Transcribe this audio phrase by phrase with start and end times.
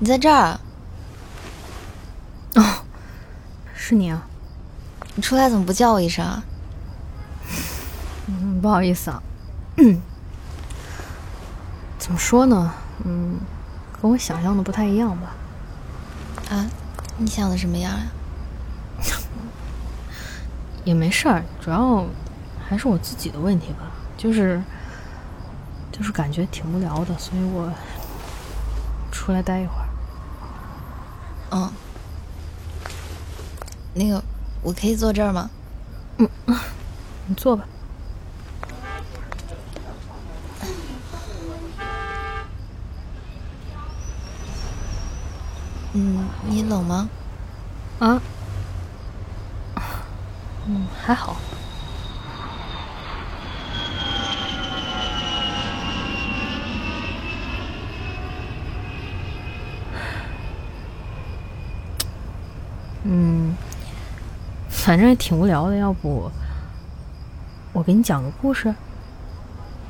[0.00, 0.60] 你在这儿？
[2.54, 2.62] 哦，
[3.74, 4.26] 是你啊！
[5.16, 6.44] 你出来怎么不叫我一声啊？
[8.26, 9.22] 嗯，不好意思啊。
[11.98, 12.72] 怎么说呢？
[13.04, 13.40] 嗯，
[14.00, 15.34] 跟我想象的不太一样吧？
[16.50, 16.66] 啊，
[17.16, 18.06] 你想的什么样呀？
[20.84, 22.06] 也没事儿，主要
[22.68, 24.62] 还是我自己的问题吧，就是
[25.90, 27.70] 就是感觉挺无聊的，所以我
[29.10, 29.87] 出来待一会儿。
[31.50, 31.70] 嗯，
[33.94, 34.22] 那个，
[34.62, 35.50] 我可以坐这儿吗？
[36.18, 36.28] 嗯，
[37.26, 37.64] 你坐吧。
[45.94, 47.08] 嗯，你冷吗？
[47.98, 48.20] 啊？
[50.66, 51.36] 嗯，还好。
[64.88, 66.30] 反正也挺无聊的，要不
[67.74, 68.74] 我给你讲个故事？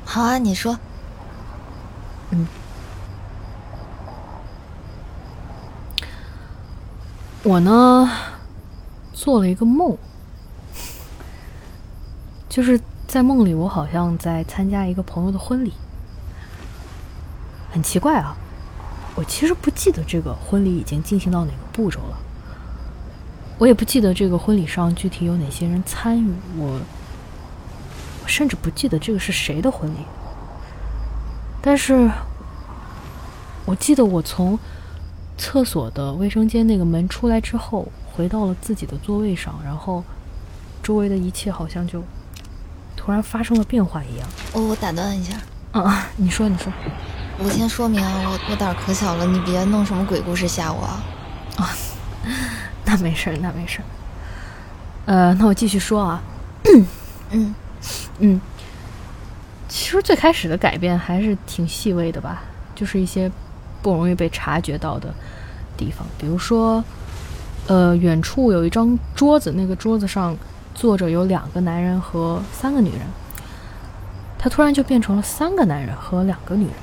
[0.03, 0.77] 好啊，你说。
[2.31, 2.45] 嗯。
[7.43, 8.11] 我呢，
[9.13, 9.95] 做了一个梦，
[12.49, 15.71] 就是在梦里，我好像在参加一个朋友的婚礼。
[17.71, 18.35] 很奇怪啊，
[19.15, 22.17] 我其实不记得这个婚礼已经进行到哪个步骤了，
[23.59, 26.81] 我也不记得这个婚礼上具体有哪些人参与，我，
[28.23, 29.97] 我甚至不记得这个是谁的婚礼。
[31.61, 32.09] 但是，
[33.65, 34.57] 我记得我从。
[35.41, 40.03] 厕所的卫生间那个门出来之后，回到了自己的座位上，然后
[40.83, 42.03] 周围的一切好像就
[42.97, 44.27] 突然发生了变化一样。
[44.51, 45.35] 我我打断一下，
[45.71, 46.73] 啊，你说你说，
[47.37, 51.03] 我先说明啊，我我胆儿可小了，你别弄什么鬼故事吓我啊。
[51.55, 51.69] 啊，
[52.89, 53.85] 那没事儿，那没事儿。
[55.05, 56.21] 呃，那我继续说啊。
[57.31, 57.55] 嗯
[58.19, 58.41] 嗯，
[59.67, 62.41] 其实最开始的改变还是挺细微的吧，
[62.75, 63.31] 就是一些。
[63.81, 65.07] 不容易被察觉到的
[65.77, 66.83] 地方，比如说，
[67.67, 70.35] 呃，远处有一张桌子，那个桌子上
[70.75, 72.99] 坐着有两个男人和三个女人，
[74.37, 76.73] 他突然就变成了三个男人和两个女人。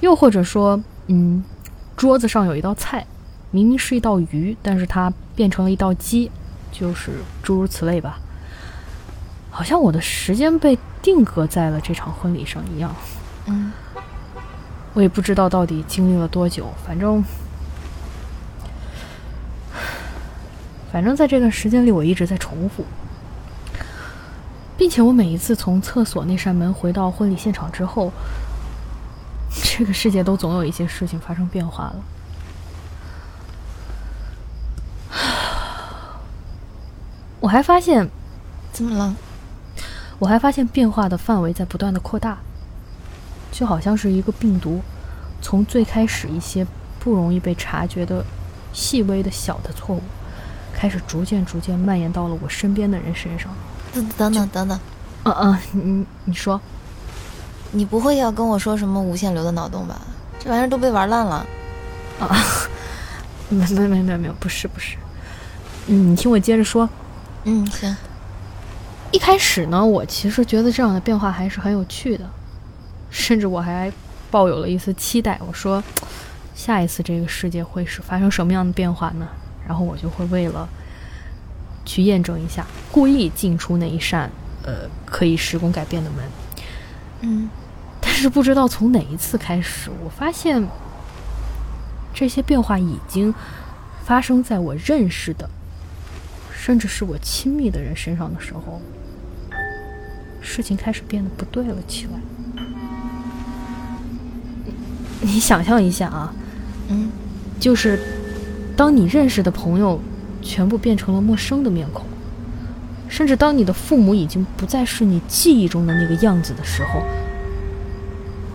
[0.00, 1.44] 又或者说，嗯，
[1.98, 3.06] 桌子上有一道菜，
[3.50, 6.30] 明明是一道鱼，但是它变成了一道鸡，
[6.70, 8.18] 就是诸如此类吧。
[9.50, 12.94] 好像我的时间被定格在了这场婚礼上一样。
[13.46, 13.72] 嗯。
[14.94, 17.22] 我也不知道到底经历了多久，反正，
[20.90, 22.84] 反正在这段时间里，我一直在重复，
[24.76, 28.10] 并且我每一次从厕所那扇门回到婚礼现场之后，
[29.62, 31.96] 这个世界都总有一些事情发生变化了。
[37.48, 38.06] 我还发现，
[38.74, 39.16] 怎么了？
[40.18, 42.36] 我还发现变化的范围在不断的扩大。
[43.50, 44.82] 就好像是一个病毒，
[45.40, 46.66] 从最开始一些
[47.00, 48.22] 不容易被察觉的
[48.74, 50.02] 细微的小的错误，
[50.74, 53.50] 开始逐渐逐渐蔓延到了我身边的人身上。
[53.94, 54.80] 等等等等等，
[55.22, 56.60] 嗯嗯，你你说，
[57.72, 59.98] 你不会要跟我说什么无限流的脑洞吧？
[60.38, 61.46] 这玩意儿都被玩烂了。
[62.20, 62.28] 啊，
[63.48, 64.98] 没没没没没有，不是不是。
[65.86, 66.86] 嗯，你听我接着说。
[67.48, 67.96] 嗯，行。
[69.10, 72.28] 一开始呢，我其实觉得这样的变化还是很有趣的。
[73.10, 73.90] 甚至我还
[74.30, 75.40] 抱有了一丝期待。
[75.46, 75.82] 我说，
[76.54, 79.26] 下一次这个世界会是发生什么样的变化呢？
[79.66, 80.68] 然后我就会为了
[81.86, 84.30] 去验证一下，故意进出那一扇
[84.62, 86.24] 呃可以时空改变的门。
[87.22, 87.48] 嗯，
[87.98, 90.68] 但是不知道从哪一次开始，我发现
[92.12, 93.34] 这些变化已经
[94.04, 95.48] 发生在我认识的，
[96.60, 98.82] 甚至是我亲密的人身上的时候，
[100.40, 102.10] 事情开始变得不对了起来。
[105.20, 106.34] 你想象一下啊，
[106.88, 107.10] 嗯，
[107.60, 107.98] 就是
[108.76, 110.00] 当你认识的朋友
[110.42, 112.04] 全部变成了陌生的面孔，
[113.08, 117.00] 甚至当你的父母已经不再是你记忆中的那个样子的时候，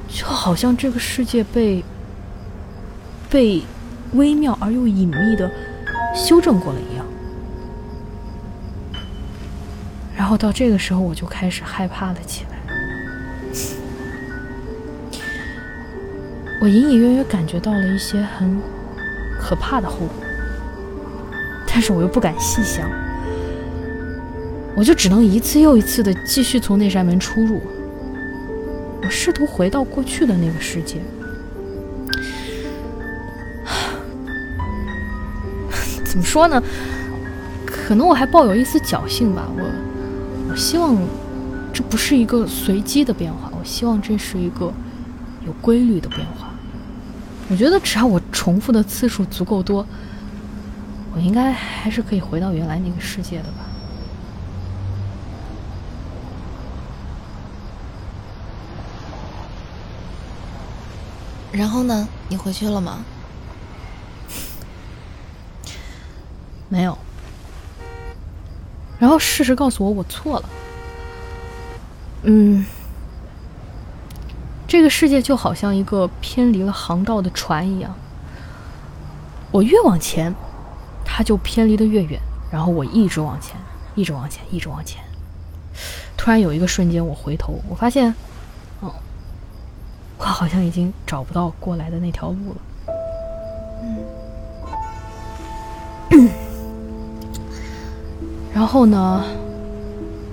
[0.09, 1.83] 就好像这个世界被
[3.29, 3.63] 被
[4.11, 5.49] 微妙而又隐秘的
[6.13, 6.93] 修正过了一样。
[10.23, 12.51] 然后到这个时候，我就开始害怕了起来。
[16.61, 18.57] 我隐隐约约感觉到了一些很
[19.37, 20.09] 可怕的后果，
[21.67, 22.89] 但是我又不敢细想，
[24.77, 27.61] 我就只能一次又一次的继续从那扇门出入。
[29.03, 31.01] 我试图回到过去的那个世界，
[36.05, 36.63] 怎么说呢？
[37.65, 39.45] 可能我还抱有一丝侥幸吧。
[39.57, 39.69] 我
[40.53, 40.95] 我希望
[41.73, 44.71] 这不是一个随机的变化，我希望这是一个
[45.47, 46.53] 有规律的变化。
[47.50, 49.83] 我觉得只要我重复的次数足够多，
[51.15, 53.65] 我应该还是可以回到原来那个世界的吧。
[61.51, 62.07] 然后呢？
[62.29, 63.03] 你回去了吗？
[66.69, 66.95] 没有。
[69.03, 70.50] 然后事实告诉我，我错了。
[72.21, 72.65] 嗯，
[74.65, 77.94] 这个世界就好像一个偏离了航道的船一样，
[79.51, 80.33] 我越往前，
[81.03, 82.17] 它就偏离的越远。
[82.50, 83.57] 然后我一直往前，
[83.94, 85.03] 一直往前，一直往前。
[86.15, 88.15] 突然有一个瞬间，我回头，我发现，
[88.79, 88.89] 哦。
[90.17, 92.61] 我好像已经找不到过来的那条路了。
[93.83, 93.97] 嗯，
[98.53, 99.23] 然后呢，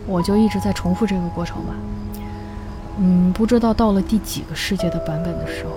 [0.06, 1.74] 我就一直在重复这个过程吧。
[2.98, 5.70] 嗯，不知道到了第几个世界的版本的时候，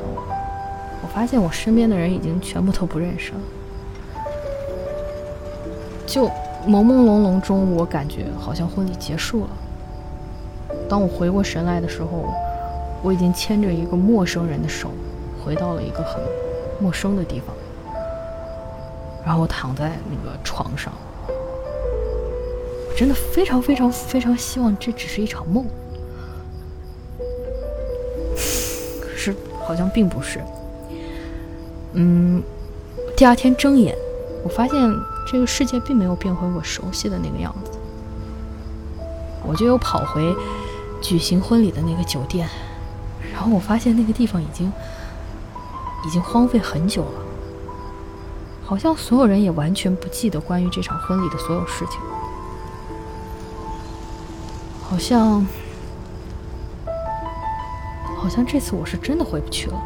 [1.02, 3.40] 我发现我身边的人已经全部都不认识了。
[6.06, 6.28] 就
[6.68, 9.50] 朦朦胧胧中，我感觉好像婚礼结束了。
[10.90, 12.26] 当我回过神来的时候。
[13.06, 14.90] 我已经牵着一个陌生人的手，
[15.44, 16.24] 回到了一个很
[16.80, 17.54] 陌生的地方，
[19.26, 20.94] 然后躺在那个床上，
[22.96, 25.66] 真的非常非常非常希望这只是一场梦，
[29.02, 29.36] 可是
[29.66, 30.40] 好像并不是。
[31.94, 32.42] 嗯，
[33.16, 33.96] 第二天睁眼，
[34.44, 34.94] 我发现
[35.28, 37.72] 这个世界并没有变回我熟悉的那个样子，
[39.46, 40.36] 我就又跑回
[41.02, 42.48] 举行婚礼的那个酒店。
[43.34, 44.72] 然后我发现那个地方已经
[46.06, 47.22] 已经荒废很久了，
[48.64, 52.00] 好像所有人也完全不记得关于这场婚礼的所有事情，
[54.94, 55.44] 好像
[58.16, 59.84] 好像这次我是真的回不去了。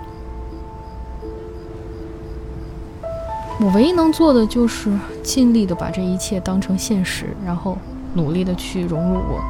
[3.57, 4.91] 我唯一能做的就是
[5.23, 7.77] 尽力的把这一切当成现实，然后
[8.15, 9.41] 努力的去融入我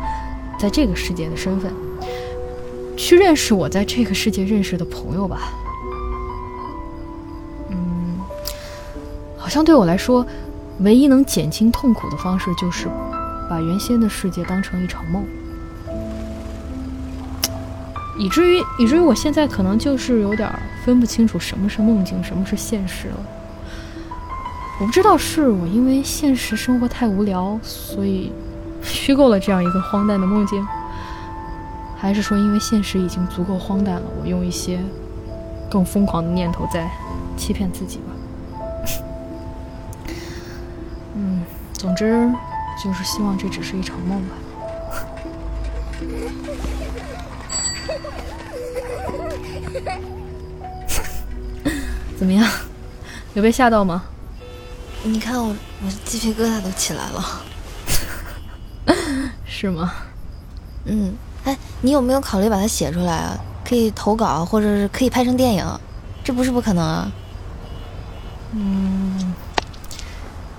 [0.60, 1.74] 在这个世界的身份。
[2.96, 5.40] 去认识我在这个世界认识的朋友吧。
[7.72, 8.20] 嗯，
[9.36, 10.24] 好像对我来说，
[10.82, 12.88] 唯一能减轻痛苦的方式就是
[13.50, 15.26] 把原先的世界当成一场梦，
[18.18, 20.52] 以至于以至于我现在可能就是有点
[20.84, 23.18] 分不清楚什么是梦境，什么是现实了。
[24.80, 28.32] 我不知道是我因为现实生活太无聊，所以
[28.84, 30.66] 虚构了这样一个荒诞的梦境。
[32.00, 34.80] 还是说，因为现实已经足够荒诞了，我用一些
[35.68, 36.88] 更疯狂的念头在
[37.36, 38.14] 欺骗自己吧。
[41.16, 41.42] 嗯，
[41.74, 42.30] 总之
[42.84, 44.36] 就是希望这只是一场梦吧。
[52.18, 52.50] 怎么样？
[53.34, 54.04] 有被吓到吗？
[55.04, 57.44] 你看我，我鸡皮疙瘩都起来了。
[59.46, 59.94] 是吗？
[60.86, 61.14] 嗯。
[61.46, 63.38] 哎，你有没有考虑把它写出来啊？
[63.64, 65.80] 可以投稿，或者是可以拍成电影，
[66.24, 67.12] 这不是不可能啊。
[68.52, 69.34] 嗯，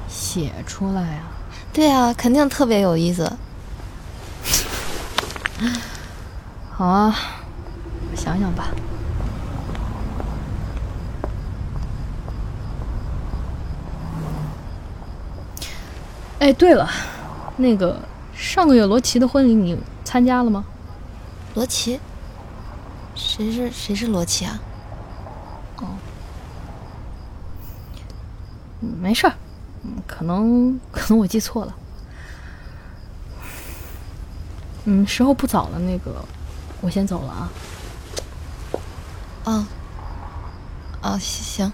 [0.08, 1.28] 写出来啊？
[1.72, 3.30] 对啊，肯定特别有意思。
[6.78, 7.12] 好啊，
[8.08, 8.68] 我想想吧。
[16.38, 16.88] 哎，对了，
[17.56, 18.00] 那个
[18.32, 20.64] 上个月罗琦的婚礼你参加了吗？
[21.56, 21.98] 罗琦，
[23.16, 24.60] 谁是谁是罗琦啊？
[25.78, 25.98] 哦，
[28.78, 29.34] 没事儿，
[30.06, 31.74] 可能可能我记错了。
[34.84, 36.24] 嗯，时候不早了，那个
[36.80, 37.50] 我先走了啊。
[39.44, 39.66] 哦，
[41.02, 41.72] 哦，行。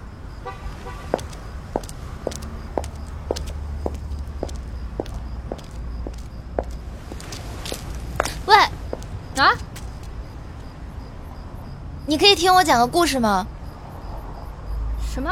[8.46, 8.56] 喂，
[9.36, 9.54] 啊
[12.06, 13.46] 你可以听我讲个故事吗？
[15.14, 15.30] 什么？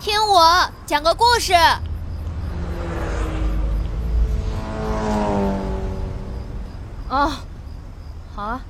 [0.00, 1.52] 听我讲个故事。
[7.08, 7.32] 哦，
[8.36, 8.60] 好啊。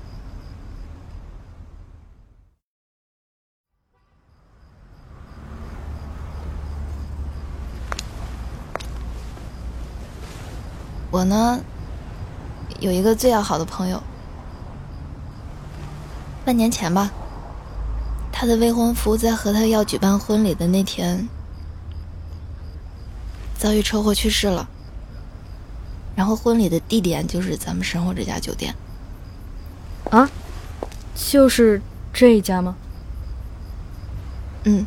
[11.11, 11.59] 我呢，
[12.79, 14.01] 有一个最要好的朋友。
[16.45, 17.11] 半年前吧，
[18.31, 21.29] 他的未婚夫在和他要举办婚礼的那天，
[23.59, 24.69] 遭遇车祸去世了。
[26.15, 28.73] 然后婚礼的地点就是咱们身后这家酒店。
[30.17, 30.31] 啊，
[31.15, 32.75] 就是这一家吗？
[34.65, 34.87] 嗯。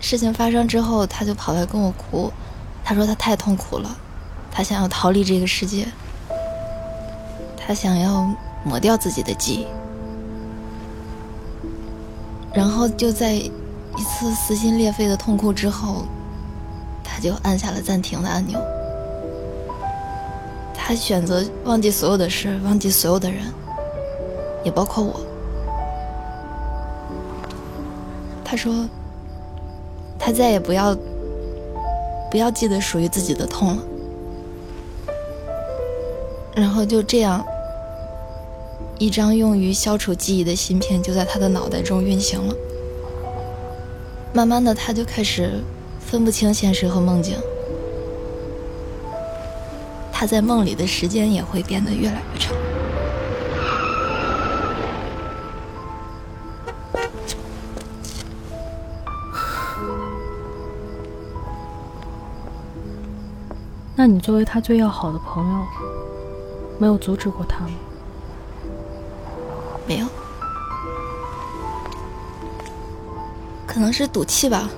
[0.00, 2.32] 事情发生之后，他就跑来跟我哭，
[2.84, 3.98] 他说他太痛苦了，
[4.50, 5.88] 他想要逃离这个世界，
[7.56, 8.32] 他想要
[8.64, 9.66] 抹掉自己的记忆，
[12.54, 13.50] 然后就在一
[14.08, 16.06] 次撕心裂肺的痛哭之后，
[17.02, 18.58] 他就按下了暂停的按钮，
[20.88, 23.42] 他选择忘记所有的事，忘记所有的人，
[24.64, 25.20] 也包括我。
[28.42, 28.88] 他说。
[30.18, 30.96] 他再也不要，
[32.30, 33.82] 不要记得属于自己的痛了。
[36.54, 37.44] 然后就这样，
[38.98, 42.54] 一张用于消除记忆的芯片就在他的脑袋中运行了。
[44.32, 45.62] 慢慢的，他就开始
[46.00, 47.36] 分不清现实和梦境。
[50.20, 52.52] 他在梦里的时间也会变得越来越长。
[63.94, 65.64] 那你作为他最要好的朋友，
[66.80, 67.70] 没有阻止过他吗？
[69.86, 70.06] 没有，
[73.68, 74.68] 可能是赌气吧，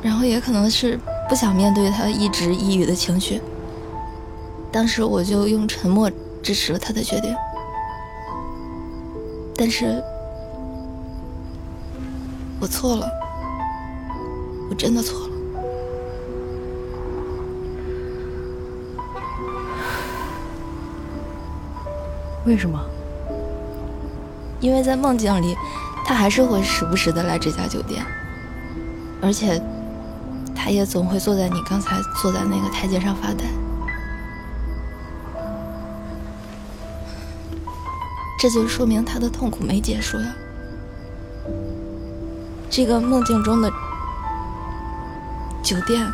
[0.00, 0.96] 然后也可能是
[1.28, 3.42] 不想面对他一直抑郁的情绪。
[4.76, 6.10] 当时我就用沉默
[6.42, 7.34] 支持了他的决定，
[9.56, 10.04] 但是
[12.60, 13.10] 我错了，
[14.68, 15.34] 我真的错了。
[22.44, 22.78] 为什么？
[24.60, 25.56] 因为在梦境里，
[26.04, 28.04] 他还是会时不时的来这家酒店，
[29.22, 29.58] 而且，
[30.54, 33.46] 他也总会坐在你刚才坐在那个台阶上发呆。
[38.38, 40.36] 这就说明他的痛苦没结束呀。
[42.68, 43.70] 这个梦境中的
[45.62, 46.06] 酒店，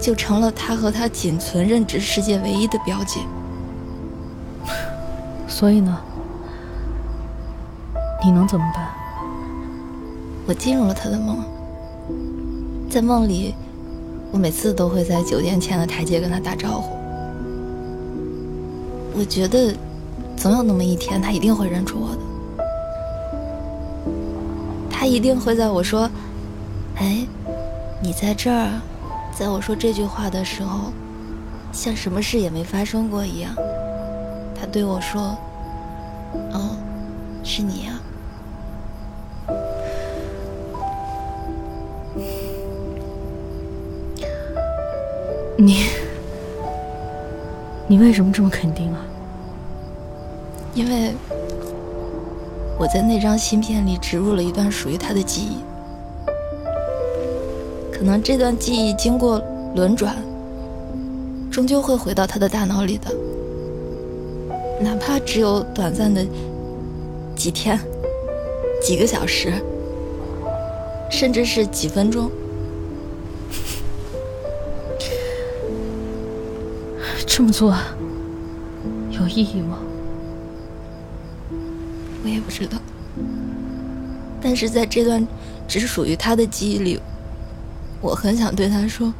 [0.00, 3.20] 就成了他和他仅存认知世界唯一的标记。
[5.46, 6.00] 所以呢，
[8.24, 8.88] 你能怎么办？
[10.46, 11.44] 我进入了他的梦，
[12.88, 13.54] 在梦里，
[14.32, 16.96] 我每次都会在酒店前的台阶跟他打招呼。
[19.14, 19.74] 我觉得，
[20.38, 22.18] 总有那么一天，他一定会认出我的。
[24.88, 26.08] 他一定会在我说
[26.96, 27.26] ：“哎，
[28.00, 28.80] 你在这儿。”
[29.36, 30.92] 在我说这句话的时候，
[31.72, 33.52] 像什么事也没发生过一样。
[34.58, 35.36] 他对我说。
[36.52, 36.76] 哦，
[37.42, 37.98] 是你呀！
[45.56, 45.86] 你，
[47.86, 49.00] 你为什么这么肯定啊？
[50.78, 51.12] 因为
[52.78, 55.56] 我在那张芯片里植入了一段属于他的记忆，
[57.92, 59.42] 可能这段记忆经过
[59.74, 60.14] 轮转，
[61.50, 63.12] 终究会回到他的大脑里的。
[64.80, 66.24] 哪怕只有短暂的
[67.34, 67.76] 几天、
[68.80, 69.52] 几个小时，
[71.10, 72.30] 甚至是几分钟，
[77.26, 77.74] 这么做
[79.10, 79.80] 有意义吗？
[82.48, 82.78] 不知道。
[84.40, 85.26] 但是在这段
[85.68, 86.98] 只属于他的记忆里，
[88.00, 89.12] 我很想对他说：“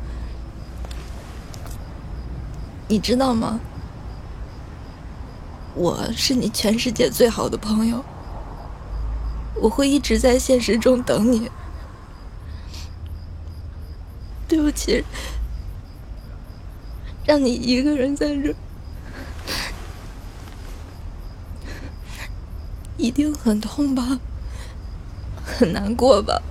[2.88, 3.60] 你知道吗？”
[5.76, 8.02] 我是你全世界最好的朋友，
[9.60, 11.50] 我会一直在现实中等你。
[14.48, 15.04] 对不起，
[17.26, 18.54] 让你一个人在这，
[23.08, 24.20] 一定很痛吧，
[25.42, 26.42] 很难过吧？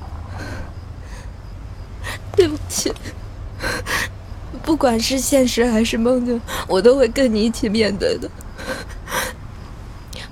[2.35, 2.91] 对不起，
[4.63, 8.27] 不管是现实还是梦境，我都会跟你一起面对的。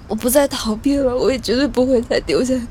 [0.08, 2.68] 我不再逃避了，我也绝对不会再丢下你。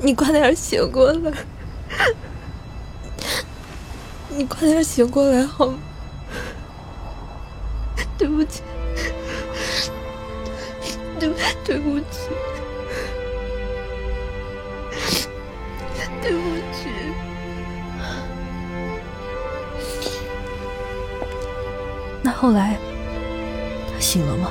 [0.00, 1.32] 你快点醒过来！
[4.30, 5.78] 你快点醒过来好吗？
[22.42, 22.76] 后来，
[23.94, 24.50] 他醒了吗？